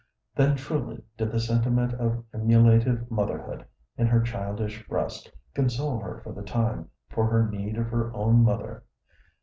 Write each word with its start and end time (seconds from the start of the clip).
Then 0.33 0.55
truly 0.55 1.03
did 1.15 1.31
the 1.31 1.39
sentiment 1.39 1.93
of 1.93 2.23
emulative 2.33 3.11
motherhood 3.11 3.65
in 3.99 4.07
her 4.07 4.19
childish 4.19 4.83
breast 4.87 5.31
console 5.53 5.99
her 5.99 6.17
for 6.23 6.33
the 6.33 6.41
time 6.41 6.89
for 7.11 7.27
her 7.27 7.47
need 7.47 7.77
of 7.77 7.85
her 7.89 8.11
own 8.15 8.41
mother. 8.43 8.81